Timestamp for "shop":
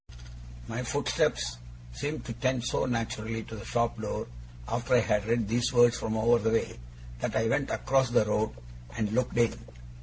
3.63-4.01